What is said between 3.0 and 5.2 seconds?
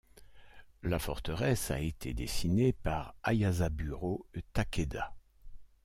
Ayasaburō Takeda.